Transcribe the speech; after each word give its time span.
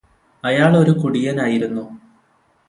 അയാളൊരു 0.43 0.91
കുടിയനായിരുന്നു 0.91 1.85